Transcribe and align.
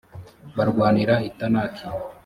barwanira 0.55 1.15
i 1.29 1.31
tanaki 1.37 1.85